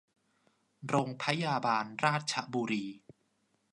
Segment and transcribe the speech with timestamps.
[0.87, 2.85] โรงพยาบาลราชบุรี